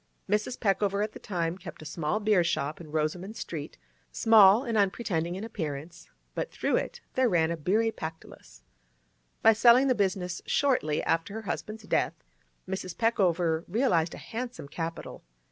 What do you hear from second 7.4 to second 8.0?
a beery